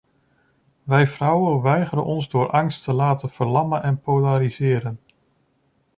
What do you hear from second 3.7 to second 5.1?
en polariseren.